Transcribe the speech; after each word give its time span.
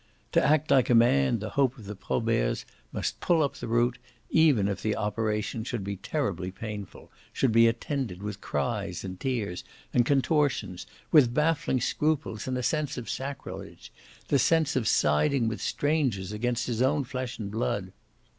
To 0.31 0.43
act 0.43 0.71
like 0.71 0.89
a 0.89 0.95
man 0.95 1.37
the 1.37 1.51
hope 1.51 1.77
of 1.77 1.85
the 1.85 1.93
Proberts 1.95 2.65
must 2.91 3.19
pull 3.19 3.43
up 3.43 3.57
the 3.57 3.67
root, 3.67 3.99
even 4.31 4.67
if 4.67 4.81
the 4.81 4.95
operation 4.95 5.63
should 5.63 5.83
be 5.83 5.95
terribly 5.97 6.49
painful, 6.49 7.11
should 7.31 7.51
be 7.51 7.67
attended 7.67 8.23
with 8.23 8.41
cries 8.41 9.03
and 9.03 9.19
tears 9.19 9.63
and 9.93 10.03
contortions, 10.03 10.87
with 11.11 11.35
baffling 11.35 11.81
scruples 11.81 12.47
and 12.47 12.57
a 12.57 12.63
sense 12.63 12.97
of 12.97 13.11
sacrilege, 13.11 13.91
the 14.29 14.39
sense 14.39 14.75
of 14.75 14.87
siding 14.87 15.47
with 15.47 15.61
strangers 15.61 16.31
against 16.31 16.65
his 16.65 16.81
own 16.81 17.03
flesh 17.03 17.37
and 17.37 17.51
blood. 17.51 17.91